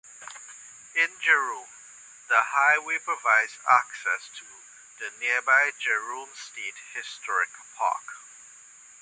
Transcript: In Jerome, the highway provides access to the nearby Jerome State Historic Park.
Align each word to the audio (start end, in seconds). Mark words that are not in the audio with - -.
In 0.95 1.19
Jerome, 1.21 1.69
the 2.27 2.41
highway 2.41 2.97
provides 2.97 3.59
access 3.69 4.29
to 4.35 4.45
the 4.97 5.11
nearby 5.19 5.73
Jerome 5.77 6.33
State 6.33 6.73
Historic 6.95 7.51
Park. 7.75 8.05